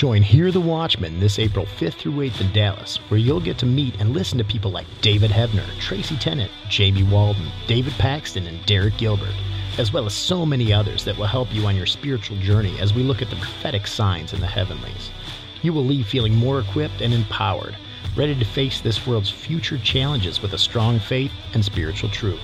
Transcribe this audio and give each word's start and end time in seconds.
Join 0.00 0.22
Hear 0.22 0.50
the 0.50 0.62
Watchman 0.62 1.20
this 1.20 1.38
April 1.38 1.66
5th 1.66 1.92
through 1.92 2.14
8th 2.14 2.40
in 2.40 2.50
Dallas, 2.54 2.96
where 3.10 3.20
you'll 3.20 3.38
get 3.38 3.58
to 3.58 3.66
meet 3.66 4.00
and 4.00 4.14
listen 4.14 4.38
to 4.38 4.44
people 4.44 4.70
like 4.70 4.86
David 5.02 5.30
Hebner, 5.30 5.68
Tracy 5.78 6.16
Tennant, 6.16 6.50
Jamie 6.70 7.02
Walden, 7.02 7.52
David 7.66 7.92
Paxton, 7.98 8.46
and 8.46 8.64
Derek 8.64 8.96
Gilbert, 8.96 9.34
as 9.76 9.92
well 9.92 10.06
as 10.06 10.14
so 10.14 10.46
many 10.46 10.72
others 10.72 11.04
that 11.04 11.18
will 11.18 11.26
help 11.26 11.52
you 11.52 11.66
on 11.66 11.76
your 11.76 11.84
spiritual 11.84 12.38
journey 12.38 12.80
as 12.80 12.94
we 12.94 13.02
look 13.02 13.20
at 13.20 13.28
the 13.28 13.36
prophetic 13.36 13.86
signs 13.86 14.32
in 14.32 14.40
the 14.40 14.46
heavenlies. 14.46 15.10
You 15.60 15.74
will 15.74 15.84
leave 15.84 16.06
feeling 16.06 16.34
more 16.34 16.60
equipped 16.60 17.02
and 17.02 17.12
empowered, 17.12 17.76
ready 18.16 18.34
to 18.34 18.44
face 18.46 18.80
this 18.80 19.06
world's 19.06 19.28
future 19.28 19.76
challenges 19.76 20.40
with 20.40 20.54
a 20.54 20.58
strong 20.58 20.98
faith 20.98 21.32
and 21.52 21.62
spiritual 21.62 22.08
truth. 22.08 22.40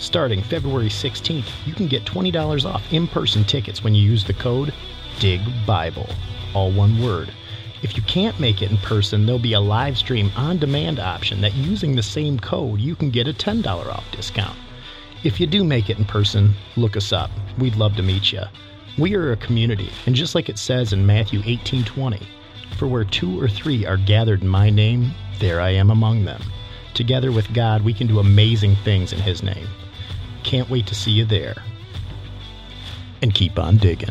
Starting 0.00 0.42
February 0.42 0.88
16th, 0.88 1.46
you 1.64 1.74
can 1.74 1.86
get 1.86 2.04
$20 2.04 2.64
off 2.64 2.92
in 2.92 3.06
person 3.06 3.44
tickets 3.44 3.84
when 3.84 3.94
you 3.94 4.02
use 4.02 4.24
the 4.24 4.34
code 4.34 4.74
DIGBIBLE 5.20 6.12
all 6.54 6.70
one 6.70 7.02
word. 7.02 7.32
If 7.82 7.96
you 7.96 8.02
can't 8.02 8.40
make 8.40 8.60
it 8.60 8.70
in 8.70 8.76
person, 8.78 9.24
there'll 9.24 9.38
be 9.38 9.52
a 9.52 9.60
live 9.60 9.96
stream 9.96 10.32
on 10.36 10.58
demand 10.58 10.98
option 10.98 11.40
that 11.42 11.54
using 11.54 11.94
the 11.94 12.02
same 12.02 12.38
code 12.38 12.80
you 12.80 12.96
can 12.96 13.10
get 13.10 13.28
a 13.28 13.32
$10 13.32 13.64
off 13.86 14.04
discount. 14.10 14.58
If 15.24 15.40
you 15.40 15.46
do 15.46 15.64
make 15.64 15.90
it 15.90 15.98
in 15.98 16.04
person, 16.04 16.54
look 16.76 16.96
us 16.96 17.12
up. 17.12 17.30
We'd 17.58 17.76
love 17.76 17.96
to 17.96 18.02
meet 18.02 18.32
you. 18.32 18.42
We 18.98 19.14
are 19.14 19.30
a 19.32 19.36
community, 19.36 19.90
and 20.06 20.14
just 20.14 20.34
like 20.34 20.48
it 20.48 20.58
says 20.58 20.92
in 20.92 21.06
Matthew 21.06 21.40
18:20, 21.42 22.20
for 22.76 22.88
where 22.88 23.04
two 23.04 23.40
or 23.40 23.48
three 23.48 23.86
are 23.86 23.96
gathered 23.96 24.42
in 24.42 24.48
my 24.48 24.70
name, 24.70 25.12
there 25.38 25.60
I 25.60 25.70
am 25.70 25.90
among 25.90 26.24
them. 26.24 26.42
Together 26.94 27.30
with 27.30 27.52
God, 27.52 27.82
we 27.82 27.94
can 27.94 28.08
do 28.08 28.18
amazing 28.18 28.74
things 28.76 29.12
in 29.12 29.20
his 29.20 29.42
name. 29.42 29.68
Can't 30.42 30.68
wait 30.68 30.86
to 30.88 30.96
see 30.96 31.12
you 31.12 31.24
there. 31.24 31.62
And 33.22 33.34
keep 33.34 33.58
on 33.58 33.76
digging. 33.76 34.10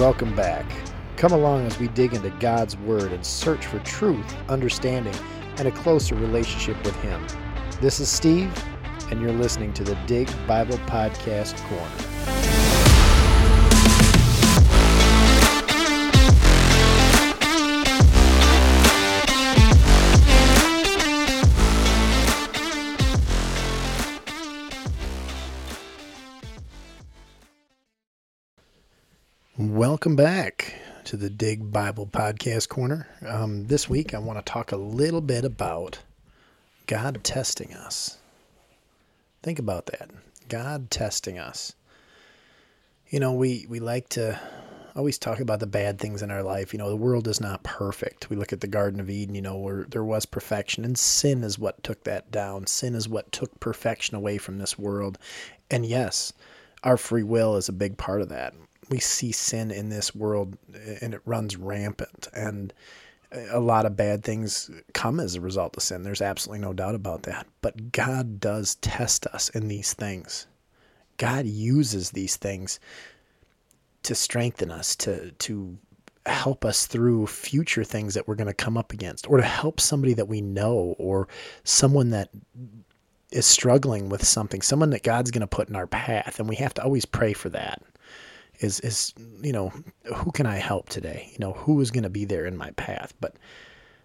Welcome 0.00 0.34
back. 0.34 0.64
Come 1.18 1.32
along 1.32 1.66
as 1.66 1.78
we 1.78 1.88
dig 1.88 2.14
into 2.14 2.30
God's 2.40 2.74
Word 2.74 3.12
and 3.12 3.22
search 3.22 3.66
for 3.66 3.80
truth, 3.80 4.34
understanding, 4.48 5.14
and 5.58 5.68
a 5.68 5.70
closer 5.70 6.14
relationship 6.14 6.82
with 6.86 6.96
Him. 7.02 7.22
This 7.82 8.00
is 8.00 8.08
Steve, 8.08 8.50
and 9.10 9.20
you're 9.20 9.30
listening 9.30 9.74
to 9.74 9.84
the 9.84 9.96
Dig 10.06 10.30
Bible 10.46 10.78
Podcast 10.86 11.54
Corner. 11.68 12.39
Welcome 30.00 30.16
back 30.16 30.76
to 31.04 31.18
the 31.18 31.28
Dig 31.28 31.70
Bible 31.70 32.06
Podcast 32.06 32.70
Corner. 32.70 33.06
Um, 33.20 33.66
this 33.66 33.86
week, 33.86 34.14
I 34.14 34.18
want 34.18 34.38
to 34.38 34.50
talk 34.50 34.72
a 34.72 34.76
little 34.78 35.20
bit 35.20 35.44
about 35.44 35.98
God 36.86 37.22
testing 37.22 37.74
us. 37.74 38.16
Think 39.42 39.58
about 39.58 39.84
that. 39.88 40.08
God 40.48 40.90
testing 40.90 41.38
us. 41.38 41.74
You 43.10 43.20
know, 43.20 43.34
we, 43.34 43.66
we 43.68 43.78
like 43.78 44.08
to 44.10 44.40
always 44.96 45.18
talk 45.18 45.38
about 45.38 45.60
the 45.60 45.66
bad 45.66 45.98
things 45.98 46.22
in 46.22 46.30
our 46.30 46.42
life. 46.42 46.72
You 46.72 46.78
know, 46.78 46.88
the 46.88 46.96
world 46.96 47.28
is 47.28 47.38
not 47.38 47.62
perfect. 47.62 48.30
We 48.30 48.36
look 48.36 48.54
at 48.54 48.62
the 48.62 48.68
Garden 48.68 49.00
of 49.00 49.10
Eden, 49.10 49.34
you 49.34 49.42
know, 49.42 49.58
where 49.58 49.84
there 49.84 50.02
was 50.02 50.24
perfection, 50.24 50.82
and 50.82 50.96
sin 50.96 51.44
is 51.44 51.58
what 51.58 51.82
took 51.82 52.04
that 52.04 52.30
down. 52.30 52.66
Sin 52.66 52.94
is 52.94 53.06
what 53.06 53.32
took 53.32 53.60
perfection 53.60 54.16
away 54.16 54.38
from 54.38 54.56
this 54.56 54.78
world. 54.78 55.18
And 55.70 55.84
yes, 55.84 56.32
our 56.84 56.96
free 56.96 57.22
will 57.22 57.54
is 57.56 57.68
a 57.68 57.74
big 57.74 57.98
part 57.98 58.22
of 58.22 58.30
that 58.30 58.54
we 58.90 58.98
see 58.98 59.32
sin 59.32 59.70
in 59.70 59.88
this 59.88 60.14
world 60.14 60.58
and 61.00 61.14
it 61.14 61.22
runs 61.24 61.56
rampant 61.56 62.28
and 62.34 62.72
a 63.52 63.60
lot 63.60 63.86
of 63.86 63.96
bad 63.96 64.24
things 64.24 64.70
come 64.92 65.20
as 65.20 65.36
a 65.36 65.40
result 65.40 65.76
of 65.76 65.82
sin. 65.82 66.02
There's 66.02 66.20
absolutely 66.20 66.64
no 66.64 66.72
doubt 66.72 66.96
about 66.96 67.22
that. 67.22 67.46
But 67.60 67.92
God 67.92 68.40
does 68.40 68.74
test 68.76 69.26
us 69.28 69.48
in 69.50 69.68
these 69.68 69.94
things. 69.94 70.46
God 71.16 71.46
uses 71.46 72.10
these 72.10 72.36
things 72.36 72.80
to 74.02 74.14
strengthen 74.14 74.70
us, 74.70 74.96
to 74.96 75.30
to 75.32 75.78
help 76.26 76.64
us 76.64 76.86
through 76.86 77.26
future 77.26 77.84
things 77.84 78.14
that 78.14 78.26
we're 78.26 78.34
going 78.34 78.46
to 78.46 78.54
come 78.54 78.76
up 78.76 78.92
against, 78.92 79.28
or 79.28 79.36
to 79.36 79.42
help 79.42 79.80
somebody 79.80 80.14
that 80.14 80.28
we 80.28 80.40
know, 80.40 80.94
or 80.98 81.28
someone 81.64 82.10
that 82.10 82.30
is 83.30 83.46
struggling 83.46 84.08
with 84.08 84.26
something, 84.26 84.60
someone 84.60 84.90
that 84.90 85.02
God's 85.02 85.30
going 85.30 85.40
to 85.40 85.46
put 85.46 85.68
in 85.68 85.76
our 85.76 85.86
path. 85.86 86.40
And 86.40 86.48
we 86.48 86.56
have 86.56 86.74
to 86.74 86.82
always 86.82 87.04
pray 87.04 87.32
for 87.32 87.48
that 87.50 87.82
is 88.60 88.80
is 88.80 89.12
you 89.42 89.52
know 89.52 89.72
who 90.14 90.30
can 90.32 90.46
I 90.46 90.56
help 90.56 90.88
today? 90.88 91.28
You 91.32 91.38
know 91.38 91.52
who 91.52 91.80
is 91.80 91.90
going 91.90 92.04
to 92.04 92.10
be 92.10 92.24
there 92.24 92.46
in 92.46 92.56
my 92.56 92.70
path? 92.72 93.14
But 93.20 93.36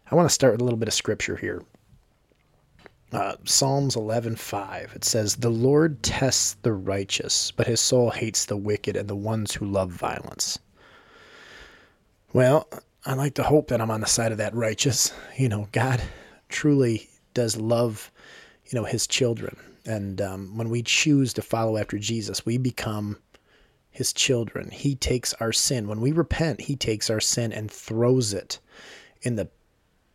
I 0.09 0.15
want 0.15 0.27
to 0.27 0.33
start 0.33 0.53
with 0.53 0.61
a 0.61 0.63
little 0.63 0.79
bit 0.79 0.87
of 0.87 0.93
scripture 0.93 1.35
here. 1.35 1.63
Uh, 3.11 3.35
Psalms 3.43 3.95
11:5 3.95 4.95
it 4.95 5.03
says 5.05 5.35
the 5.35 5.49
Lord 5.49 6.01
tests 6.03 6.57
the 6.63 6.73
righteous 6.73 7.51
but 7.51 7.67
his 7.67 7.79
soul 7.79 8.09
hates 8.09 8.45
the 8.45 8.57
wicked 8.57 8.95
and 8.97 9.07
the 9.07 9.15
ones 9.15 9.53
who 9.53 9.65
love 9.65 9.91
violence. 9.91 10.59
Well, 12.33 12.67
I 13.05 13.13
like 13.13 13.35
to 13.35 13.43
hope 13.43 13.67
that 13.67 13.79
I'm 13.79 13.91
on 13.91 14.01
the 14.01 14.07
side 14.07 14.31
of 14.31 14.39
that 14.39 14.55
righteous. 14.55 15.13
You 15.37 15.47
know, 15.47 15.67
God 15.71 16.01
truly 16.49 17.09
does 17.33 17.55
love, 17.55 18.11
you 18.65 18.77
know, 18.77 18.85
his 18.85 19.05
children. 19.05 19.55
And 19.85 20.19
um, 20.19 20.57
when 20.57 20.69
we 20.69 20.81
choose 20.81 21.31
to 21.33 21.41
follow 21.43 21.77
after 21.77 21.99
Jesus, 21.99 22.45
we 22.45 22.57
become 22.57 23.17
his 23.95 24.11
children. 24.11 24.71
He 24.71 24.93
takes 24.93 25.33
our 25.35 25.53
sin. 25.53 25.87
When 25.87 26.01
we 26.01 26.11
repent, 26.11 26.59
he 26.59 26.75
takes 26.75 27.09
our 27.09 27.21
sin 27.21 27.53
and 27.53 27.71
throws 27.71 28.33
it 28.33 28.59
in 29.21 29.37
the 29.37 29.47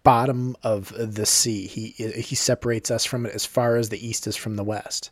bottom 0.02 0.54
of 0.62 0.92
the 0.94 1.24
sea. 1.24 1.66
He 1.66 1.88
he 1.88 2.34
separates 2.34 2.90
us 2.90 3.06
from 3.06 3.24
it 3.24 3.34
as 3.34 3.46
far 3.46 3.76
as 3.76 3.88
the 3.88 4.06
east 4.06 4.26
is 4.26 4.36
from 4.36 4.56
the 4.56 4.64
west. 4.64 5.10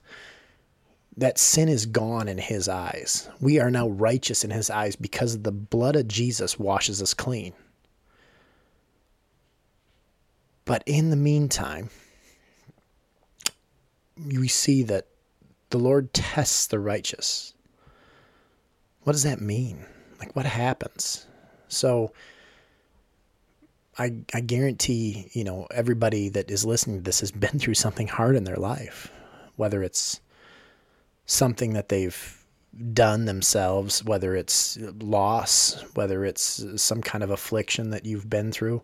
That 1.17 1.39
sin 1.39 1.71
is 1.71 1.87
gone 1.87 2.29
in 2.29 2.37
his 2.37 2.69
eyes. 2.69 3.31
We 3.41 3.59
are 3.59 3.71
now 3.71 3.89
righteous 3.89 4.45
in 4.45 4.51
his 4.51 4.69
eyes 4.69 4.97
because 4.97 5.41
the 5.41 5.51
blood 5.51 5.97
of 5.97 6.07
Jesus 6.07 6.59
washes 6.59 7.01
us 7.01 7.15
clean. 7.15 7.55
But 10.67 10.83
in 10.85 11.09
the 11.09 11.17
meantime, 11.17 11.89
we 14.27 14.49
see 14.49 14.83
that 14.83 15.07
the 15.71 15.79
Lord 15.79 16.13
tests 16.13 16.67
the 16.67 16.79
righteous 16.79 17.55
what 19.09 19.15
does 19.15 19.23
that 19.23 19.41
mean? 19.41 19.87
Like, 20.19 20.37
what 20.37 20.45
happens? 20.45 21.27
So, 21.69 22.13
I, 23.97 24.19
I 24.35 24.41
guarantee, 24.41 25.31
you 25.33 25.45
know, 25.45 25.67
everybody 25.71 26.29
that 26.29 26.51
is 26.51 26.67
listening 26.67 26.99
to 26.99 27.03
this 27.03 27.21
has 27.21 27.31
been 27.31 27.59
through 27.59 27.73
something 27.73 28.07
hard 28.07 28.37
in 28.37 28.45
their 28.45 28.59
life, 28.59 29.11
whether 29.57 29.83
it's 29.83 30.21
something 31.25 31.73
that 31.73 31.89
they've 31.89 32.45
done 32.93 33.25
themselves, 33.25 34.05
whether 34.05 34.37
it's 34.37 34.77
loss, 35.01 35.83
whether 35.95 36.23
it's 36.27 36.63
some 36.77 37.01
kind 37.01 37.25
of 37.25 37.31
affliction 37.31 37.89
that 37.89 38.05
you've 38.05 38.29
been 38.29 38.53
through. 38.53 38.83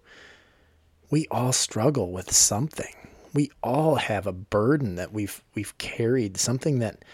We 1.11 1.27
all 1.31 1.53
struggle 1.53 2.13
with 2.13 2.33
something. 2.33 2.95
We 3.35 3.51
all 3.63 3.97
have 3.97 4.27
a 4.27 4.33
burden 4.33 4.95
that 4.95 5.13
we've 5.13 5.43
we've 5.55 5.77
carried, 5.77 6.39
something 6.39 6.79
that 6.79 7.05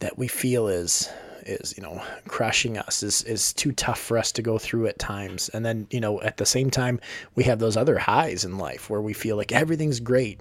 that 0.00 0.18
we 0.18 0.28
feel 0.28 0.68
is 0.68 1.08
is 1.48 1.74
you 1.76 1.82
know 1.82 2.00
crushing 2.28 2.78
us 2.78 3.02
is 3.02 3.22
is 3.22 3.52
too 3.54 3.72
tough 3.72 3.98
for 3.98 4.18
us 4.18 4.30
to 4.32 4.42
go 4.42 4.58
through 4.58 4.86
at 4.86 4.98
times 4.98 5.48
and 5.50 5.64
then 5.64 5.86
you 5.90 6.00
know 6.00 6.20
at 6.22 6.36
the 6.36 6.46
same 6.46 6.70
time 6.70 7.00
we 7.34 7.44
have 7.44 7.58
those 7.58 7.76
other 7.76 7.98
highs 7.98 8.44
in 8.44 8.58
life 8.58 8.88
where 8.90 9.00
we 9.00 9.12
feel 9.12 9.36
like 9.36 9.52
everything's 9.52 10.00
great 10.00 10.40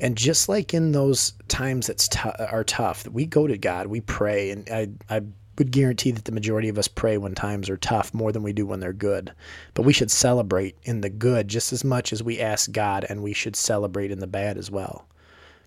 and 0.00 0.16
just 0.16 0.48
like 0.48 0.74
in 0.74 0.92
those 0.92 1.32
times 1.48 1.88
that 1.88 1.98
t- 1.98 2.44
are 2.46 2.64
tough 2.64 3.08
we 3.08 3.26
go 3.26 3.46
to 3.46 3.58
god 3.58 3.86
we 3.86 4.00
pray 4.00 4.50
and 4.50 4.68
i 4.70 4.88
i 5.10 5.20
would 5.58 5.72
guarantee 5.72 6.12
that 6.12 6.24
the 6.24 6.32
majority 6.32 6.68
of 6.68 6.78
us 6.78 6.86
pray 6.86 7.18
when 7.18 7.34
times 7.34 7.68
are 7.68 7.76
tough 7.76 8.14
more 8.14 8.30
than 8.30 8.44
we 8.44 8.52
do 8.52 8.64
when 8.64 8.78
they're 8.78 8.92
good. 8.92 9.32
But 9.74 9.82
we 9.82 9.92
should 9.92 10.08
celebrate 10.08 10.76
in 10.84 11.00
the 11.00 11.10
good 11.10 11.48
just 11.48 11.72
as 11.72 11.82
much 11.82 12.12
as 12.12 12.22
we 12.22 12.38
ask 12.38 12.70
God, 12.70 13.04
and 13.08 13.24
we 13.24 13.32
should 13.32 13.56
celebrate 13.56 14.12
in 14.12 14.20
the 14.20 14.28
bad 14.28 14.56
as 14.56 14.70
well. 14.70 15.08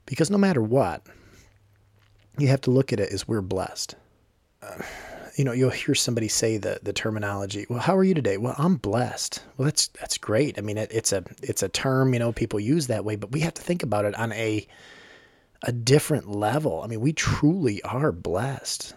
Because 0.05 0.31
no 0.31 0.37
matter 0.37 0.61
what, 0.61 1.05
you 2.37 2.47
have 2.47 2.61
to 2.61 2.71
look 2.71 2.93
at 2.93 3.01
it 3.01 3.11
as 3.11 3.27
we're 3.27 3.41
blessed 3.41 3.95
you 5.35 5.43
know, 5.43 5.51
you'll 5.51 5.69
hear 5.69 5.95
somebody 5.95 6.27
say 6.27 6.57
the 6.57 6.79
the 6.83 6.93
terminology. 6.93 7.65
Well, 7.69 7.79
how 7.79 7.95
are 7.97 8.03
you 8.03 8.13
today? 8.13 8.37
Well, 8.37 8.55
I'm 8.57 8.75
blessed. 8.75 9.43
Well, 9.57 9.65
that's 9.65 9.87
that's 9.87 10.17
great. 10.17 10.57
I 10.57 10.61
mean, 10.61 10.77
it, 10.77 10.91
it's 10.91 11.11
a 11.11 11.23
it's 11.41 11.63
a 11.63 11.69
term 11.69 12.13
you 12.13 12.19
know 12.19 12.31
people 12.31 12.59
use 12.59 12.87
that 12.87 13.05
way, 13.05 13.15
but 13.15 13.31
we 13.31 13.39
have 13.41 13.53
to 13.55 13.61
think 13.61 13.83
about 13.83 14.05
it 14.05 14.15
on 14.15 14.31
a 14.33 14.67
a 15.63 15.71
different 15.71 16.29
level. 16.29 16.81
I 16.83 16.87
mean, 16.87 17.01
we 17.01 17.13
truly 17.13 17.81
are 17.83 18.11
blessed. 18.11 18.95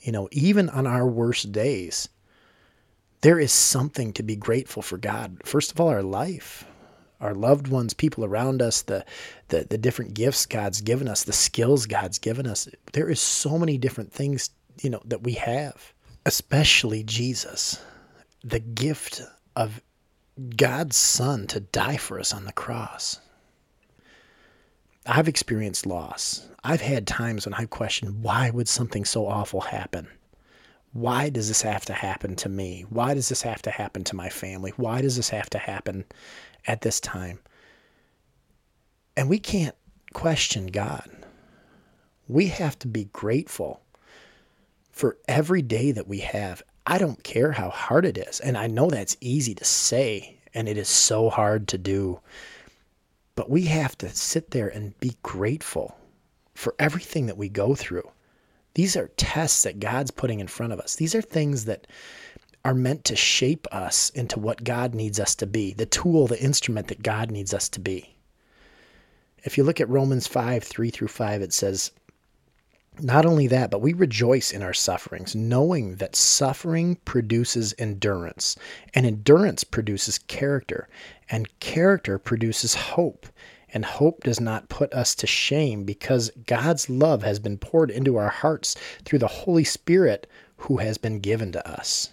You 0.00 0.12
know, 0.12 0.28
even 0.32 0.68
on 0.68 0.86
our 0.86 1.06
worst 1.06 1.52
days, 1.52 2.08
there 3.22 3.38
is 3.38 3.52
something 3.52 4.12
to 4.14 4.22
be 4.22 4.36
grateful 4.36 4.82
for 4.82 4.98
God. 4.98 5.40
First 5.44 5.70
of 5.70 5.80
all, 5.80 5.88
our 5.88 6.02
life, 6.02 6.64
our 7.20 7.34
loved 7.34 7.68
ones, 7.68 7.94
people 7.94 8.24
around 8.24 8.60
us, 8.60 8.82
the, 8.82 9.04
the 9.48 9.64
the 9.68 9.78
different 9.78 10.14
gifts 10.14 10.44
God's 10.44 10.80
given 10.80 11.08
us, 11.08 11.24
the 11.24 11.32
skills 11.32 11.86
God's 11.86 12.18
given 12.18 12.46
us. 12.46 12.68
There 12.92 13.08
is 13.08 13.20
so 13.20 13.58
many 13.58 13.78
different 13.78 14.12
things, 14.12 14.50
you 14.80 14.90
know, 14.90 15.02
that 15.04 15.22
we 15.22 15.34
have, 15.34 15.92
especially 16.26 17.02
Jesus. 17.02 17.80
The 18.44 18.60
gift 18.60 19.22
of 19.56 19.80
God's 20.56 20.96
son 20.96 21.46
to 21.48 21.60
die 21.60 21.96
for 21.96 22.18
us 22.18 22.32
on 22.32 22.44
the 22.44 22.52
cross. 22.52 23.20
I've 25.06 25.28
experienced 25.28 25.84
loss. 25.84 26.46
I've 26.64 26.80
had 26.80 27.06
times 27.06 27.44
when 27.44 27.54
I've 27.54 27.70
questioned 27.70 28.22
why 28.22 28.50
would 28.50 28.68
something 28.68 29.04
so 29.04 29.26
awful 29.26 29.60
happen? 29.60 30.08
Why 30.92 31.30
does 31.30 31.48
this 31.48 31.62
have 31.62 31.84
to 31.86 31.92
happen 31.92 32.36
to 32.36 32.48
me? 32.48 32.84
Why 32.88 33.14
does 33.14 33.28
this 33.28 33.42
have 33.42 33.62
to 33.62 33.70
happen 33.70 34.04
to 34.04 34.16
my 34.16 34.28
family? 34.28 34.72
Why 34.76 35.00
does 35.00 35.16
this 35.16 35.30
have 35.30 35.50
to 35.50 35.58
happen 35.58 36.04
at 36.66 36.82
this 36.82 37.00
time? 37.00 37.40
And 39.16 39.28
we 39.28 39.38
can't 39.38 39.74
question 40.12 40.66
God. 40.66 41.08
We 42.28 42.46
have 42.48 42.78
to 42.80 42.88
be 42.88 43.04
grateful 43.12 43.80
for 44.92 45.16
every 45.26 45.62
day 45.62 45.90
that 45.92 46.06
we 46.06 46.20
have. 46.20 46.62
I 46.86 46.98
don't 46.98 47.22
care 47.24 47.52
how 47.52 47.70
hard 47.70 48.04
it 48.04 48.18
is. 48.18 48.40
And 48.40 48.56
I 48.56 48.66
know 48.66 48.88
that's 48.88 49.16
easy 49.20 49.54
to 49.54 49.64
say, 49.64 50.38
and 50.54 50.68
it 50.68 50.76
is 50.76 50.88
so 50.88 51.30
hard 51.30 51.68
to 51.68 51.78
do. 51.78 52.20
But 53.34 53.50
we 53.50 53.62
have 53.62 53.96
to 53.98 54.08
sit 54.10 54.50
there 54.50 54.68
and 54.68 54.98
be 55.00 55.16
grateful 55.22 55.96
for 56.54 56.74
everything 56.78 57.26
that 57.26 57.38
we 57.38 57.48
go 57.48 57.74
through. 57.74 58.08
These 58.74 58.96
are 58.96 59.08
tests 59.16 59.62
that 59.62 59.80
God's 59.80 60.10
putting 60.10 60.40
in 60.40 60.46
front 60.46 60.72
of 60.72 60.80
us. 60.80 60.96
These 60.96 61.14
are 61.14 61.22
things 61.22 61.64
that 61.64 61.86
are 62.64 62.74
meant 62.74 63.04
to 63.04 63.16
shape 63.16 63.66
us 63.72 64.10
into 64.10 64.38
what 64.38 64.64
God 64.64 64.94
needs 64.94 65.18
us 65.18 65.34
to 65.36 65.46
be, 65.46 65.72
the 65.72 65.86
tool, 65.86 66.26
the 66.26 66.42
instrument 66.42 66.88
that 66.88 67.02
God 67.02 67.30
needs 67.30 67.52
us 67.52 67.68
to 67.70 67.80
be. 67.80 68.14
If 69.44 69.58
you 69.58 69.64
look 69.64 69.80
at 69.80 69.88
Romans 69.88 70.26
5 70.26 70.62
3 70.62 70.90
through 70.90 71.08
5, 71.08 71.42
it 71.42 71.52
says, 71.52 71.90
not 73.00 73.24
only 73.24 73.46
that, 73.46 73.70
but 73.70 73.80
we 73.80 73.94
rejoice 73.94 74.50
in 74.50 74.62
our 74.62 74.74
sufferings, 74.74 75.34
knowing 75.34 75.96
that 75.96 76.14
suffering 76.14 76.96
produces 77.04 77.74
endurance, 77.78 78.56
and 78.94 79.06
endurance 79.06 79.64
produces 79.64 80.18
character, 80.18 80.88
and 81.30 81.58
character 81.58 82.18
produces 82.18 82.74
hope. 82.74 83.26
And 83.74 83.86
hope 83.86 84.22
does 84.24 84.38
not 84.38 84.68
put 84.68 84.92
us 84.92 85.14
to 85.14 85.26
shame 85.26 85.84
because 85.84 86.30
God's 86.46 86.90
love 86.90 87.22
has 87.22 87.38
been 87.38 87.56
poured 87.56 87.90
into 87.90 88.16
our 88.16 88.28
hearts 88.28 88.76
through 89.06 89.20
the 89.20 89.26
Holy 89.26 89.64
Spirit 89.64 90.26
who 90.58 90.76
has 90.76 90.98
been 90.98 91.20
given 91.20 91.52
to 91.52 91.66
us. 91.66 92.10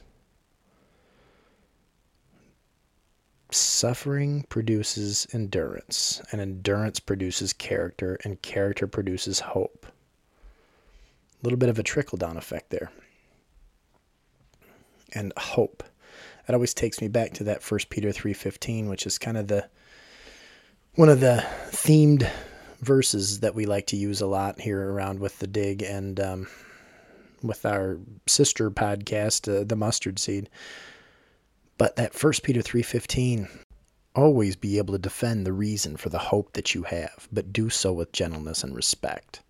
Suffering 3.51 4.45
produces 4.47 5.27
endurance, 5.33 6.21
and 6.31 6.39
endurance 6.39 7.01
produces 7.01 7.51
character, 7.51 8.17
and 8.23 8.41
character 8.41 8.87
produces 8.87 9.41
hope. 9.41 9.85
A 11.41 11.45
little 11.45 11.57
bit 11.57 11.69
of 11.69 11.79
a 11.79 11.83
trickle 11.83 12.17
down 12.17 12.35
effect 12.35 12.69
there. 12.69 12.91
And 15.13 15.31
hope. 15.37 15.83
That 16.45 16.53
always 16.53 16.73
takes 16.73 16.99
me 16.99 17.07
back 17.07 17.33
to 17.35 17.43
that 17.45 17.63
First 17.63 17.89
Peter 17.89 18.11
3:15, 18.11 18.89
which 18.89 19.05
is 19.05 19.17
kind 19.17 19.37
of 19.37 19.47
the 19.47 19.69
one 20.95 21.07
of 21.09 21.21
the 21.21 21.45
themed 21.67 22.29
verses 22.81 23.39
that 23.39 23.55
we 23.55 23.65
like 23.65 23.87
to 23.87 23.95
use 23.95 24.19
a 24.19 24.27
lot 24.27 24.59
here 24.59 24.91
around 24.91 25.19
with 25.19 25.39
the 25.39 25.47
dig 25.47 25.81
and 25.81 26.19
um, 26.19 26.47
with 27.41 27.65
our 27.65 27.99
sister 28.27 28.69
podcast, 28.69 29.47
uh, 29.47 29.63
the 29.63 29.75
Mustard 29.75 30.19
Seed. 30.19 30.49
But 31.77 31.95
that 31.95 32.13
First 32.13 32.43
Peter 32.43 32.61
3:15 32.61 33.47
always 34.13 34.55
be 34.57 34.77
able 34.77 34.93
to 34.93 34.99
defend 34.99 35.45
the 35.45 35.53
reason 35.53 35.95
for 35.95 36.09
the 36.09 36.17
hope 36.17 36.53
that 36.53 36.75
you 36.75 36.83
have, 36.83 37.29
but 37.31 37.53
do 37.53 37.69
so 37.69 37.93
with 37.93 38.11
gentleness 38.11 38.63
and 38.63 38.75
respect 38.75 39.41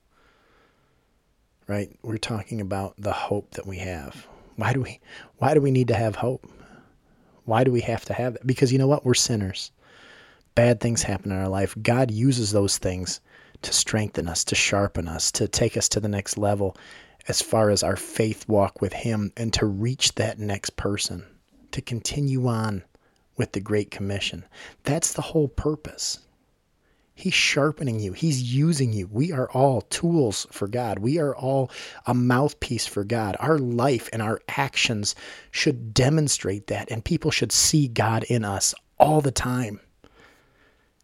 right? 1.70 1.96
We're 2.02 2.18
talking 2.18 2.62
about 2.62 2.96
the 2.98 3.14
hope 3.14 3.52
that 3.52 3.68
we 3.68 3.78
have. 3.78 4.28
Why 4.56 4.74
do 4.74 4.82
we 4.82 5.00
why 5.38 5.54
do 5.54 5.62
we 5.62 5.70
need 5.72 5.88
to 5.90 5.96
have 5.96 6.16
hope? 6.16 6.50
Why 7.46 7.64
do 7.64 7.72
we 7.72 7.82
have 7.82 8.04
to 8.06 8.14
have 8.14 8.36
it? 8.36 8.46
Because 8.46 8.74
you 8.74 8.80
know 8.80 8.88
what? 8.88 9.06
We're 9.06 9.14
sinners. 9.14 9.72
Bad 10.56 10.82
things 10.82 11.04
happen 11.04 11.32
in 11.32 11.38
our 11.38 11.48
life. 11.48 11.76
God 11.82 12.10
uses 12.10 12.52
those 12.52 12.80
things 12.80 13.22
to 13.62 13.72
strengthen 13.72 14.28
us, 14.28 14.44
to 14.46 14.56
sharpen 14.56 15.08
us, 15.08 15.32
to 15.34 15.48
take 15.48 15.78
us 15.78 15.88
to 15.90 16.00
the 16.00 16.10
next 16.10 16.38
level 16.38 16.76
as 17.28 17.42
far 17.42 17.70
as 17.70 17.84
our 17.84 17.96
faith 17.96 18.48
walk 18.50 18.82
with 18.82 18.92
him 18.92 19.32
and 19.38 19.54
to 19.54 19.66
reach 19.68 20.16
that 20.16 20.40
next 20.40 20.76
person, 20.76 21.24
to 21.72 21.82
continue 21.82 22.48
on 22.48 22.84
with 23.38 23.52
the 23.52 23.60
great 23.60 23.92
commission. 23.92 24.44
That's 24.84 25.14
the 25.14 25.22
whole 25.22 25.48
purpose. 25.48 26.20
He's 27.20 27.34
sharpening 27.34 28.00
you. 28.00 28.14
He's 28.14 28.42
using 28.42 28.94
you. 28.94 29.10
We 29.12 29.34
are 29.34 29.52
all 29.52 29.82
tools 29.82 30.48
for 30.52 30.70
God. 30.70 31.00
We 31.00 31.20
are 31.20 31.36
all 31.36 31.70
a 32.06 32.14
mouthpiece 32.14 32.88
for 32.88 33.04
God. 33.04 33.36
Our 33.42 33.60
life 33.60 34.08
and 34.14 34.22
our 34.22 34.40
actions 34.48 35.16
should 35.52 35.94
demonstrate 35.94 36.68
that, 36.68 36.90
and 36.90 37.04
people 37.04 37.30
should 37.30 37.52
see 37.52 37.90
God 37.90 38.24
in 38.30 38.46
us 38.46 38.74
all 38.98 39.20
the 39.20 39.34
time. 39.34 39.82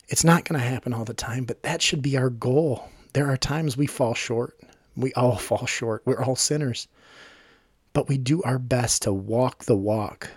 It's 0.07 0.23
not 0.23 0.45
going 0.45 0.57
to 0.57 0.65
happen 0.65 0.94
all 0.94 1.03
the 1.03 1.13
time, 1.13 1.44
but 1.44 1.63
that 1.63 1.81
should 1.81 2.01
be 2.01 2.15
our 2.15 2.29
goal. 2.29 2.88
There 3.12 3.29
are 3.29 3.35
times 3.35 3.75
we 3.75 3.85
fall 3.85 4.13
short. 4.13 4.57
We 4.95 5.12
all 5.15 5.35
fall 5.50 5.65
short. 5.65 6.03
We're 6.06 6.23
all 6.23 6.38
sinners. 6.38 6.88
But 7.91 8.07
we 8.07 8.17
do 8.17 8.41
our 8.44 8.57
best 8.57 9.01
to 9.01 9.12
walk 9.12 9.65
the 9.65 9.75
walk, 9.75 10.29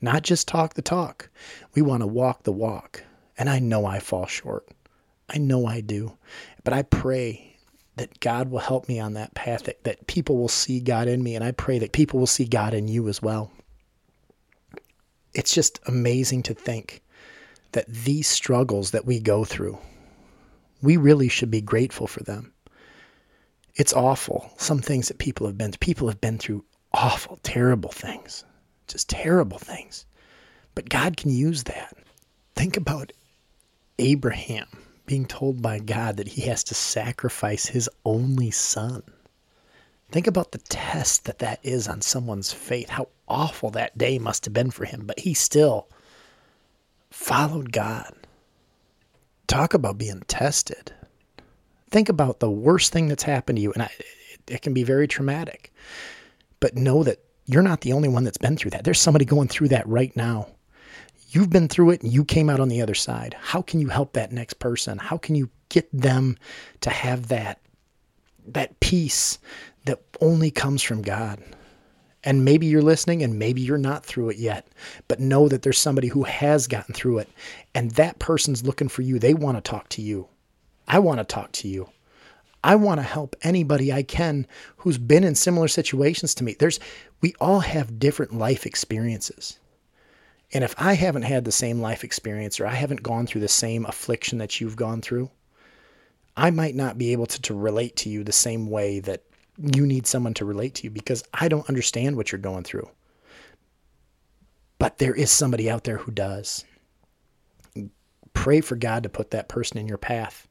not 0.00 0.22
just 0.22 0.48
talk 0.48 0.72
the 0.72 0.80
talk. 0.82 1.28
We 1.74 1.82
want 1.82 2.00
to 2.00 2.06
walk 2.06 2.44
the 2.44 2.52
walk. 2.52 3.02
And 3.36 3.50
I 3.50 3.58
know 3.58 3.84
I 3.84 3.98
fall 3.98 4.24
short. 4.24 4.66
I 5.28 5.38
know 5.38 5.66
I 5.66 5.80
do. 5.80 6.16
But 6.64 6.74
I 6.74 6.82
pray 6.82 7.56
that 7.96 8.20
God 8.20 8.50
will 8.50 8.58
help 8.58 8.88
me 8.88 8.98
on 8.98 9.14
that 9.14 9.34
path, 9.34 9.64
that, 9.64 9.84
that 9.84 10.06
people 10.06 10.36
will 10.36 10.48
see 10.48 10.80
God 10.80 11.08
in 11.08 11.22
me. 11.22 11.34
And 11.34 11.44
I 11.44 11.52
pray 11.52 11.78
that 11.78 11.92
people 11.92 12.18
will 12.18 12.26
see 12.26 12.44
God 12.44 12.74
in 12.74 12.88
you 12.88 13.08
as 13.08 13.22
well. 13.22 13.52
It's 15.32 15.54
just 15.54 15.80
amazing 15.86 16.42
to 16.44 16.54
think 16.54 17.02
that 17.72 17.86
these 17.88 18.28
struggles 18.28 18.92
that 18.92 19.04
we 19.04 19.18
go 19.20 19.44
through, 19.44 19.78
we 20.82 20.96
really 20.96 21.28
should 21.28 21.50
be 21.50 21.60
grateful 21.60 22.06
for 22.06 22.22
them. 22.22 22.52
It's 23.74 23.92
awful. 23.92 24.52
Some 24.58 24.78
things 24.78 25.08
that 25.08 25.18
people 25.18 25.46
have 25.46 25.58
been 25.58 25.72
people 25.72 26.06
have 26.08 26.20
been 26.20 26.38
through 26.38 26.64
awful, 26.92 27.38
terrible 27.42 27.90
things. 27.90 28.44
Just 28.86 29.10
terrible 29.10 29.58
things. 29.58 30.06
But 30.74 30.88
God 30.88 31.16
can 31.16 31.30
use 31.30 31.64
that. 31.64 31.96
Think 32.54 32.76
about 32.76 33.12
Abraham 33.98 34.66
being 35.06 35.26
told 35.26 35.60
by 35.60 35.78
God 35.78 36.16
that 36.16 36.28
he 36.28 36.42
has 36.42 36.64
to 36.64 36.74
sacrifice 36.74 37.66
his 37.66 37.88
only 38.04 38.50
son. 38.50 39.02
Think 40.10 40.26
about 40.26 40.52
the 40.52 40.58
test 40.58 41.24
that 41.24 41.40
that 41.40 41.60
is 41.62 41.88
on 41.88 42.00
someone's 42.00 42.52
faith, 42.52 42.88
how 42.88 43.08
awful 43.28 43.70
that 43.70 43.98
day 43.98 44.18
must 44.18 44.44
have 44.44 44.54
been 44.54 44.70
for 44.70 44.84
him, 44.84 45.04
but 45.06 45.18
he 45.18 45.34
still 45.34 45.88
followed 47.10 47.72
God. 47.72 48.12
Talk 49.46 49.74
about 49.74 49.98
being 49.98 50.22
tested. 50.26 50.92
Think 51.90 52.08
about 52.08 52.40
the 52.40 52.50
worst 52.50 52.92
thing 52.92 53.08
that's 53.08 53.22
happened 53.22 53.56
to 53.56 53.62
you, 53.62 53.72
and 53.72 53.82
I, 53.82 53.90
it, 53.98 54.40
it 54.54 54.62
can 54.62 54.72
be 54.74 54.84
very 54.84 55.06
traumatic. 55.06 55.72
But 56.60 56.76
know 56.76 57.02
that 57.02 57.18
you're 57.46 57.62
not 57.62 57.82
the 57.82 57.92
only 57.92 58.08
one 58.08 58.24
that's 58.24 58.38
been 58.38 58.56
through 58.56 58.70
that. 58.72 58.84
There's 58.84 59.00
somebody 59.00 59.24
going 59.24 59.48
through 59.48 59.68
that 59.68 59.86
right 59.86 60.14
now. 60.16 60.48
You've 61.34 61.50
been 61.50 61.66
through 61.66 61.90
it 61.90 62.02
and 62.02 62.12
you 62.12 62.24
came 62.24 62.48
out 62.48 62.60
on 62.60 62.68
the 62.68 62.80
other 62.80 62.94
side. 62.94 63.34
How 63.40 63.60
can 63.60 63.80
you 63.80 63.88
help 63.88 64.12
that 64.12 64.30
next 64.30 64.60
person? 64.60 64.98
How 64.98 65.18
can 65.18 65.34
you 65.34 65.50
get 65.68 65.88
them 65.92 66.38
to 66.82 66.90
have 66.90 67.26
that 67.26 67.60
that 68.46 68.78
peace 68.78 69.38
that 69.84 70.00
only 70.20 70.52
comes 70.52 70.80
from 70.80 71.02
God? 71.02 71.42
And 72.22 72.44
maybe 72.44 72.66
you're 72.66 72.82
listening 72.82 73.24
and 73.24 73.36
maybe 73.36 73.60
you're 73.60 73.78
not 73.78 74.06
through 74.06 74.28
it 74.28 74.36
yet, 74.36 74.68
but 75.08 75.18
know 75.18 75.48
that 75.48 75.62
there's 75.62 75.80
somebody 75.80 76.06
who 76.06 76.22
has 76.22 76.68
gotten 76.68 76.94
through 76.94 77.18
it 77.18 77.28
and 77.74 77.90
that 77.92 78.20
person's 78.20 78.64
looking 78.64 78.88
for 78.88 79.02
you. 79.02 79.18
They 79.18 79.34
want 79.34 79.56
to 79.56 79.60
talk 79.60 79.88
to 79.90 80.02
you. 80.02 80.28
I 80.86 81.00
want 81.00 81.18
to 81.18 81.24
talk 81.24 81.50
to 81.52 81.68
you. 81.68 81.88
I 82.62 82.76
want 82.76 83.00
to 83.00 83.02
help 83.02 83.34
anybody 83.42 83.92
I 83.92 84.04
can 84.04 84.46
who's 84.76 84.98
been 84.98 85.24
in 85.24 85.34
similar 85.34 85.66
situations 85.66 86.32
to 86.36 86.44
me. 86.44 86.54
There's 86.56 86.78
we 87.20 87.34
all 87.40 87.58
have 87.58 87.98
different 87.98 88.38
life 88.38 88.66
experiences. 88.66 89.58
And 90.54 90.64
if 90.64 90.74
I 90.78 90.94
haven't 90.94 91.22
had 91.22 91.44
the 91.44 91.52
same 91.52 91.80
life 91.80 92.04
experience 92.04 92.60
or 92.60 92.66
I 92.66 92.74
haven't 92.74 93.02
gone 93.02 93.26
through 93.26 93.42
the 93.42 93.48
same 93.48 93.86
affliction 93.86 94.38
that 94.38 94.60
you've 94.60 94.76
gone 94.76 95.02
through, 95.02 95.30
I 96.36 96.50
might 96.50 96.76
not 96.76 96.98
be 96.98 97.12
able 97.12 97.26
to, 97.26 97.42
to 97.42 97.54
relate 97.54 97.96
to 97.98 98.10
you 98.10 98.24
the 98.24 98.32
same 98.32 98.70
way 98.70 99.00
that 99.00 99.24
you 99.58 99.86
need 99.86 100.06
someone 100.06 100.34
to 100.34 100.44
relate 100.46 100.76
to 100.76 100.84
you 100.84 100.90
because 100.90 101.24
I 101.34 101.48
don't 101.48 101.68
understand 101.68 102.16
what 102.16 102.32
you're 102.32 102.40
going 102.40 102.64
through. 102.64 102.88
But 104.78 104.98
there 104.98 105.14
is 105.14 105.30
somebody 105.32 105.70
out 105.70 105.84
there 105.84 105.98
who 105.98 106.12
does. 106.12 106.64
Pray 108.34 108.60
for 108.60 108.76
God 108.76 109.04
to 109.04 109.08
put 109.08 109.30
that 109.32 109.48
person 109.48 109.78
in 109.78 109.88
your 109.88 109.98
path. 109.98 110.48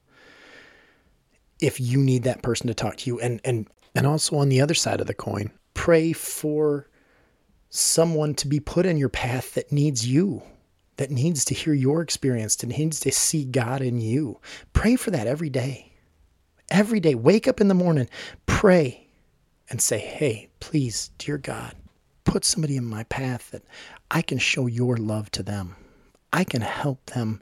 if 1.60 1.80
you 1.80 2.00
need 2.00 2.24
that 2.24 2.44
person 2.44 2.68
to 2.68 2.74
talk 2.74 2.98
to 2.98 3.10
you 3.10 3.20
and 3.20 3.42
and 3.46 3.68
and 3.96 4.08
also 4.08 4.38
on 4.38 4.50
the 4.50 4.62
other 4.62 4.74
side 4.74 5.02
of 5.02 5.08
the 5.08 5.14
coin 5.14 5.52
pray 5.74 6.14
for 6.14 6.88
someone 7.76 8.36
to 8.36 8.48
be 8.48 8.60
put 8.60 8.86
in 8.86 8.98
your 8.98 9.10
path 9.10 9.56
that 9.56 9.72
needs 9.72 10.08
you 10.08 10.44
that 10.98 11.10
needs 11.10 11.44
to 11.44 11.56
hear 11.56 11.74
your 11.74 12.02
experience 12.02 12.56
that 12.58 12.68
needs 12.68 13.00
to 13.00 13.12
see 13.12 13.44
god 13.46 13.82
in 13.82 14.00
you. 14.00 14.40
Pray 14.74 14.96
for 14.96 15.10
that 15.10 15.26
every 15.26 15.50
day. 15.50 15.92
Every 16.70 17.00
day. 17.00 17.16
Wake 17.16 17.48
up 17.48 17.60
in 17.60 17.68
the 17.70 17.74
morning 17.74 18.08
pray 18.46 19.08
and 19.70 19.82
say 19.82 19.98
hey 19.98 20.50
please 20.60 21.10
dear 21.18 21.38
god 21.38 21.74
put 22.26 22.46
somebody 22.46 22.78
in 22.78 22.86
my 22.86 23.04
path 23.06 23.50
that 23.52 23.64
i 24.12 24.22
can 24.22 24.38
show 24.38 24.68
your 24.68 24.98
love 24.98 25.32
to 25.32 25.42
them. 25.42 25.76
I 26.32 26.44
can 26.44 26.62
help 26.62 27.06
them 27.08 27.42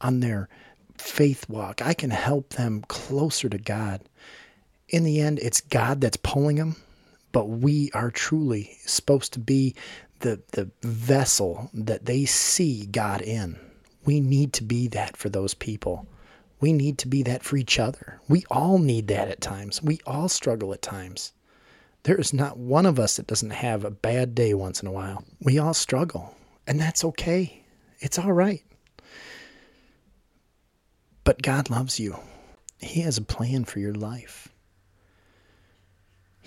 on 0.00 0.20
their 0.20 0.48
faith 0.96 1.48
walk. 1.48 1.82
I 1.82 1.94
can 1.94 2.10
help 2.10 2.50
them 2.50 2.84
closer 2.88 3.48
to 3.48 3.58
God. 3.58 4.00
In 4.88 5.04
the 5.04 5.20
end, 5.20 5.38
it's 5.40 5.60
God 5.60 6.00
that's 6.00 6.16
pulling 6.16 6.56
them, 6.56 6.76
but 7.38 7.50
we 7.50 7.88
are 7.94 8.10
truly 8.10 8.76
supposed 8.84 9.32
to 9.32 9.38
be 9.38 9.72
the, 10.18 10.42
the 10.50 10.68
vessel 10.82 11.70
that 11.72 12.04
they 12.04 12.24
see 12.24 12.86
God 12.86 13.22
in. 13.22 13.56
We 14.04 14.18
need 14.18 14.52
to 14.54 14.64
be 14.64 14.88
that 14.88 15.16
for 15.16 15.28
those 15.28 15.54
people. 15.54 16.04
We 16.58 16.72
need 16.72 16.98
to 16.98 17.06
be 17.06 17.22
that 17.22 17.44
for 17.44 17.56
each 17.56 17.78
other. 17.78 18.20
We 18.28 18.44
all 18.50 18.78
need 18.78 19.06
that 19.06 19.28
at 19.28 19.40
times. 19.40 19.80
We 19.80 20.00
all 20.04 20.28
struggle 20.28 20.74
at 20.74 20.82
times. 20.82 21.32
There 22.02 22.18
is 22.18 22.32
not 22.32 22.58
one 22.58 22.86
of 22.86 22.98
us 22.98 23.18
that 23.18 23.28
doesn't 23.28 23.50
have 23.50 23.84
a 23.84 23.90
bad 23.92 24.34
day 24.34 24.52
once 24.52 24.82
in 24.82 24.88
a 24.88 24.92
while. 24.92 25.22
We 25.40 25.60
all 25.60 25.74
struggle, 25.74 26.34
and 26.66 26.80
that's 26.80 27.04
okay. 27.04 27.62
It's 28.00 28.18
all 28.18 28.32
right. 28.32 28.64
But 31.22 31.40
God 31.40 31.70
loves 31.70 32.00
you. 32.00 32.18
He 32.80 33.02
has 33.02 33.16
a 33.16 33.22
plan 33.22 33.64
for 33.64 33.78
your 33.78 33.94
life. 33.94 34.48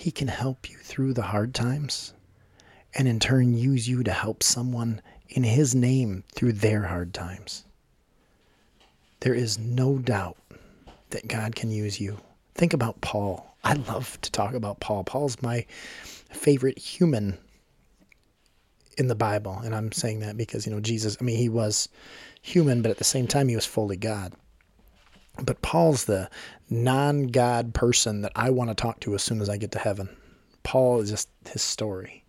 He 0.01 0.09
can 0.09 0.29
help 0.29 0.67
you 0.67 0.77
through 0.77 1.13
the 1.13 1.21
hard 1.21 1.53
times 1.53 2.15
and 2.95 3.07
in 3.07 3.19
turn 3.19 3.53
use 3.53 3.87
you 3.87 4.01
to 4.01 4.11
help 4.11 4.41
someone 4.41 4.99
in 5.29 5.43
His 5.43 5.75
name 5.75 6.23
through 6.33 6.53
their 6.53 6.81
hard 6.81 7.13
times. 7.13 7.65
There 9.19 9.35
is 9.35 9.59
no 9.59 9.99
doubt 9.99 10.37
that 11.11 11.27
God 11.27 11.55
can 11.55 11.69
use 11.69 12.01
you. 12.01 12.17
Think 12.55 12.73
about 12.73 12.99
Paul. 13.01 13.55
I 13.63 13.73
love 13.73 14.19
to 14.21 14.31
talk 14.31 14.55
about 14.55 14.79
Paul. 14.79 15.03
Paul's 15.03 15.39
my 15.43 15.67
favorite 16.31 16.79
human 16.79 17.37
in 18.97 19.05
the 19.05 19.13
Bible. 19.13 19.59
And 19.63 19.75
I'm 19.75 19.91
saying 19.91 20.21
that 20.21 20.35
because, 20.35 20.65
you 20.65 20.73
know, 20.73 20.81
Jesus, 20.81 21.15
I 21.21 21.23
mean, 21.23 21.37
he 21.37 21.47
was 21.47 21.89
human, 22.41 22.81
but 22.81 22.89
at 22.89 22.97
the 22.97 23.03
same 23.03 23.27
time, 23.27 23.49
he 23.49 23.55
was 23.55 23.67
fully 23.67 23.97
God. 23.97 24.33
But 25.37 25.61
Paul's 25.61 26.05
the 26.05 26.29
non 26.69 27.27
God 27.27 27.73
person 27.73 28.21
that 28.21 28.31
I 28.35 28.49
want 28.49 28.69
to 28.69 28.75
talk 28.75 28.99
to 29.01 29.15
as 29.15 29.23
soon 29.23 29.41
as 29.41 29.49
I 29.49 29.57
get 29.57 29.71
to 29.71 29.79
heaven. 29.79 30.09
Paul 30.63 31.01
is 31.01 31.09
just 31.09 31.29
his 31.49 31.61
story. 31.61 32.23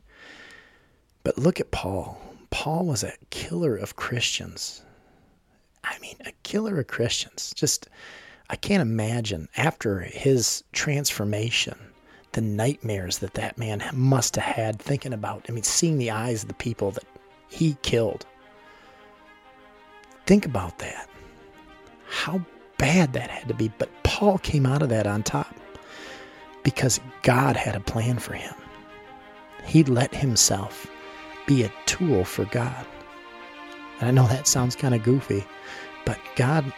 But 1.25 1.39
look 1.39 1.61
at 1.61 1.71
Paul. 1.71 2.21
Paul 2.51 2.87
was 2.87 3.03
a 3.03 3.13
killer 3.31 3.77
of 3.77 3.97
Christians. 3.97 4.83
I 5.85 5.99
mean, 6.01 6.17
a 6.27 6.33
killer 6.43 6.81
of 6.81 6.87
Christians. 6.87 7.53
Just, 7.55 7.89
I 8.51 8.57
can't 8.57 8.83
imagine 8.83 9.49
after 9.57 10.01
his 10.01 10.63
transformation, 10.73 11.79
the 12.33 12.41
nightmares 12.41 13.19
that 13.19 13.35
that 13.35 13.59
man 13.59 13.83
must 13.93 14.37
have 14.37 14.45
had 14.57 14.81
thinking 14.81 15.13
about, 15.13 15.47
I 15.49 15.53
mean, 15.53 15.65
seeing 15.65 15.99
the 15.99 16.11
eyes 16.11 16.43
of 16.43 16.49
the 16.49 16.55
people 16.55 16.91
that 16.93 17.05
he 17.49 17.77
killed. 17.83 18.27
Think 20.27 20.47
about 20.47 20.79
that. 20.79 21.09
How 22.09 22.45
bad 22.83 23.13
that 23.13 23.31
had 23.31 23.47
to 23.47 23.55
be. 23.55 23.69
But 23.79 23.89
Paul 24.03 24.39
came 24.39 24.67
out 24.67 24.83
of 24.83 24.89
that 24.89 25.07
on 25.07 25.23
top 25.23 25.55
because 26.65 27.01
God 27.23 27.57
had 27.57 27.77
a 27.77 27.81
plan 27.81 28.19
for 28.19 28.35
him. 28.35 28.55
He 29.65 29.85
let 29.85 30.13
himself 30.13 30.89
be 31.47 31.63
a 31.63 31.73
tool 31.87 32.25
for 32.25 32.45
God. 32.47 32.85
And 34.01 34.09
I 34.09 34.11
know 34.11 34.27
that 34.27 34.49
sounds 34.49 34.75
kind 34.75 34.97
of 34.97 35.05
goofy, 35.05 35.47
but 36.05 36.19
God 36.35 36.73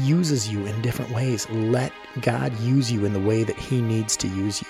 uses 0.00 0.50
you 0.50 0.66
in 0.66 0.82
different 0.82 1.10
ways. 1.12 1.48
Let 1.48 1.92
God 2.20 2.58
use 2.60 2.92
you 2.92 3.06
in 3.06 3.14
the 3.14 3.20
way 3.20 3.42
that 3.42 3.56
He 3.56 3.80
needs 3.80 4.18
to 4.18 4.28
use 4.28 4.60
you. 4.60 4.68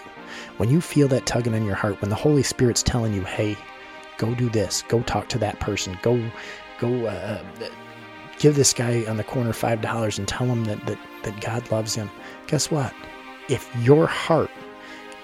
When 0.58 0.70
you 0.70 0.80
feel 0.80 1.08
that 1.08 1.26
tugging 1.26 1.54
in 1.54 1.64
your 1.64 1.74
heart, 1.74 2.00
when 2.00 2.10
the 2.10 2.16
Holy 2.16 2.44
Spirit's 2.44 2.84
telling 2.84 3.14
you, 3.14 3.22
hey, 3.22 3.56
go 4.16 4.32
do 4.34 4.48
this, 4.48 4.82
go 4.86 5.02
talk 5.02 5.28
to 5.30 5.38
that 5.38 5.58
person, 5.58 5.98
go, 6.02 6.30
go, 6.78 7.06
uh, 7.06 7.42
give 8.42 8.56
this 8.56 8.72
guy 8.72 9.04
on 9.06 9.18
the 9.18 9.24
corner 9.24 9.52
five 9.52 9.80
dollars 9.80 10.18
and 10.18 10.26
tell 10.26 10.48
him 10.48 10.64
that, 10.64 10.84
that, 10.86 10.98
that 11.22 11.40
God 11.40 11.70
loves 11.70 11.94
him. 11.94 12.10
Guess 12.48 12.72
what? 12.72 12.92
If 13.48 13.70
your 13.82 14.08
heart, 14.08 14.50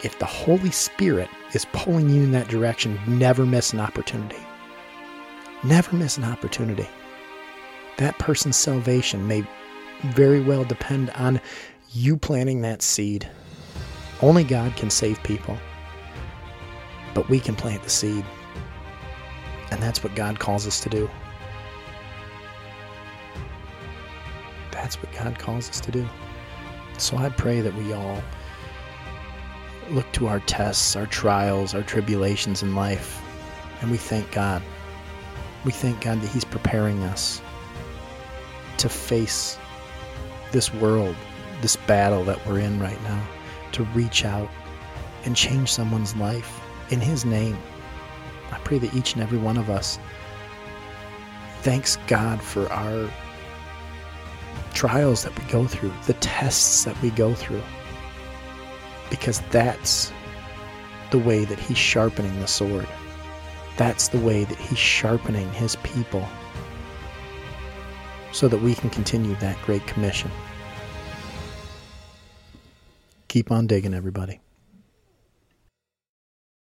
if 0.05 0.17
the 0.21 0.25
Holy 0.25 0.71
Spirit 0.71 1.29
is 1.53 1.67
pulling 1.73 2.09
you 2.09 2.23
in 2.23 2.31
that 2.31 2.47
direction, 2.47 2.97
never 3.09 3.45
miss 3.45 3.73
an 3.73 3.81
opportunity. 3.81 4.39
Never 5.65 5.97
miss 5.97 6.17
an 6.17 6.23
opportunity. 6.23 6.87
That 7.97 8.17
person's 8.21 8.57
salvation 8.57 9.27
may 9.27 9.45
very 10.05 10.41
well 10.41 10.63
depend 10.63 11.11
on 11.11 11.41
you 11.91 12.17
planting 12.17 12.61
that 12.61 12.83
seed. 12.83 13.29
Only 14.23 14.45
God 14.45 14.77
can 14.77 14.91
save 14.91 15.21
people, 15.25 15.59
but 17.15 17.29
we 17.29 17.41
can 17.41 17.57
plant 17.57 17.83
the 17.83 17.91
seed. 17.91 18.25
And 19.73 19.83
that's 19.83 20.05
what 20.05 20.15
God 20.15 20.39
calls 20.39 20.69
us 20.69 20.81
to 20.83 20.89
do. 20.89 21.11
That's 24.89 25.03
what 25.03 25.13
God 25.13 25.39
calls 25.39 25.69
us 25.69 25.81
to 25.81 25.91
do. 25.91 26.09
So 26.97 27.19
I 27.19 27.29
pray 27.29 27.61
that 27.61 27.75
we 27.75 27.93
all 27.93 28.23
look 29.91 30.11
to 30.13 30.29
our 30.29 30.41
tests, 30.41 30.97
our 30.97 31.05
trials, 31.05 31.75
our 31.75 31.83
tribulations 31.83 32.63
in 32.63 32.75
life, 32.75 33.21
and 33.83 33.91
we 33.91 33.99
thank 33.99 34.33
God. 34.33 34.63
We 35.67 35.73
thank 35.73 36.01
God 36.01 36.23
that 36.23 36.31
He's 36.31 36.47
preparing 36.47 37.03
us 37.03 37.43
to 38.79 38.89
face 38.89 39.59
this 40.53 40.73
world, 40.73 41.15
this 41.61 41.77
battle 41.77 42.25
that 42.25 42.47
we're 42.47 42.61
in 42.61 42.81
right 42.81 43.03
now, 43.03 43.29
to 43.73 43.85
reach 43.93 44.25
out 44.25 44.49
and 45.25 45.37
change 45.37 45.71
someone's 45.71 46.17
life 46.17 46.63
in 46.89 46.99
His 46.99 47.27
name. 47.27 47.59
I 48.51 48.59
pray 48.61 48.79
that 48.79 48.95
each 48.95 49.13
and 49.13 49.23
every 49.23 49.39
one 49.39 49.59
of 49.59 49.69
us 49.69 49.99
thanks 51.61 51.99
God 52.07 52.41
for 52.41 52.73
our 52.73 53.11
trials 54.79 55.25
that 55.25 55.37
we 55.37 55.45
go 55.51 55.67
through, 55.67 55.93
the 56.07 56.13
tests 56.15 56.85
that 56.85 57.03
we 57.03 57.11
go 57.11 57.35
through. 57.35 57.63
Because 59.11 59.41
that's 59.51 60.13
the 61.11 61.19
way 61.19 61.45
that 61.45 61.59
He's 61.59 61.77
sharpening 61.77 62.39
the 62.39 62.47
sword. 62.47 62.87
That's 63.77 64.07
the 64.07 64.21
way 64.21 64.45
that 64.45 64.57
He's 64.57 64.79
sharpening 64.79 65.53
His 65.53 65.75
people 65.83 66.25
so 68.31 68.47
that 68.47 68.63
we 68.63 68.77
can 68.77 68.89
continue 68.89 69.35
that 69.41 69.61
great 69.63 69.85
commission. 69.89 70.31
Keep 73.27 73.51
on 73.51 73.67
digging, 73.67 73.95
everybody. 73.95 74.39